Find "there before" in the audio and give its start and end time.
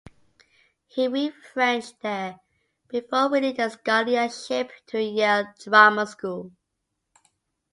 1.99-3.29